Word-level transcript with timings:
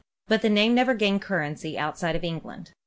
But 0.27 0.41
the 0.41 0.49
name 0.49 0.73
never 0.73 0.95
gained 0.95 1.21
currency 1.21 1.77
outside 1.77 2.15
of 2.15 2.23
England. 2.23 2.73